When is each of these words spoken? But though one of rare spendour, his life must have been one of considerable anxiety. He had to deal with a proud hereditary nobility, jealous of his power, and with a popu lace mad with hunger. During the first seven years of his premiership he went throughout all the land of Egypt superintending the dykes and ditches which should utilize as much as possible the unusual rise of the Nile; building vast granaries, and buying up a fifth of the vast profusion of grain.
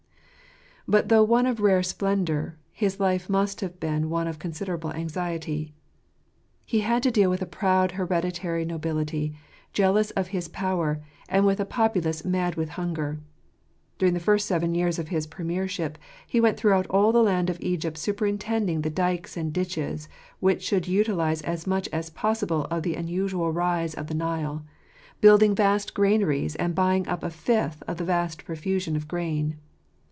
But 0.87 1.07
though 1.09 1.23
one 1.23 1.45
of 1.45 1.59
rare 1.61 1.83
spendour, 1.83 2.55
his 2.73 2.99
life 2.99 3.29
must 3.29 3.61
have 3.61 3.79
been 3.79 4.09
one 4.09 4.27
of 4.27 4.39
considerable 4.39 4.91
anxiety. 4.91 5.73
He 6.65 6.79
had 6.81 7.03
to 7.03 7.11
deal 7.11 7.29
with 7.29 7.41
a 7.41 7.45
proud 7.45 7.91
hereditary 7.91 8.65
nobility, 8.65 9.33
jealous 9.73 10.09
of 10.11 10.29
his 10.29 10.47
power, 10.49 11.01
and 11.29 11.45
with 11.45 11.59
a 11.61 11.65
popu 11.65 12.03
lace 12.03 12.25
mad 12.25 12.55
with 12.55 12.69
hunger. 12.69 13.19
During 13.99 14.15
the 14.15 14.19
first 14.19 14.47
seven 14.47 14.73
years 14.75 14.97
of 14.99 15.07
his 15.09 15.27
premiership 15.27 15.97
he 16.27 16.41
went 16.41 16.57
throughout 16.57 16.87
all 16.87 17.11
the 17.13 17.23
land 17.23 17.49
of 17.51 17.61
Egypt 17.61 17.97
superintending 17.97 18.81
the 18.81 18.89
dykes 18.89 19.37
and 19.37 19.53
ditches 19.53 20.09
which 20.41 20.63
should 20.63 20.87
utilize 20.89 21.43
as 21.43 21.65
much 21.67 21.87
as 21.93 22.09
possible 22.09 22.67
the 22.81 22.95
unusual 22.95 23.53
rise 23.53 23.93
of 23.93 24.07
the 24.07 24.15
Nile; 24.15 24.65
building 25.21 25.53
vast 25.55 25.93
granaries, 25.93 26.55
and 26.55 26.73
buying 26.75 27.07
up 27.07 27.23
a 27.23 27.29
fifth 27.29 27.81
of 27.87 27.95
the 27.97 28.03
vast 28.03 28.43
profusion 28.43 28.95
of 28.97 29.07
grain. 29.07 29.57